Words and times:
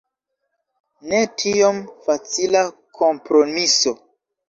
Ne 1.11 1.19
tiom 1.43 1.83
facila 2.09 2.67
kompromiso. 2.99 3.99